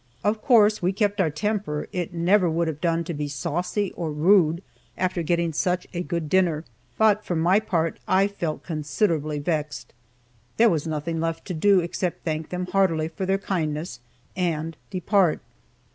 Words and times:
Of 0.23 0.41
course 0.41 0.81
we 0.81 0.93
kept 0.93 1.21
our 1.21 1.29
temper; 1.29 1.87
it 1.91 2.11
never 2.11 2.49
would 2.49 2.67
have 2.67 2.81
done 2.81 3.03
to 3.03 3.13
be 3.13 3.27
saucy 3.27 3.91
or 3.91 4.11
rude 4.11 4.63
after 4.97 5.21
getting 5.21 5.53
such 5.53 5.85
a 5.93 6.01
good 6.01 6.27
dinner, 6.27 6.65
but, 6.97 7.23
for 7.23 7.35
my 7.35 7.59
part, 7.59 7.99
I 8.07 8.27
felt 8.27 8.63
considerably 8.63 9.37
vexed. 9.37 9.89
But 10.53 10.57
there 10.57 10.69
was 10.71 10.87
nothing 10.87 11.19
left 11.19 11.45
to 11.45 11.53
do 11.53 11.81
except 11.81 12.23
thank 12.23 12.49
them 12.49 12.65
heartily 12.65 13.09
for 13.09 13.27
their 13.27 13.37
kindness 13.37 13.99
and 14.35 14.75
depart. 14.89 15.39